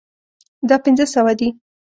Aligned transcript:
دا 0.69 0.75
پنځه 0.83 1.05
سوه 1.13 1.33
دي 1.39 1.49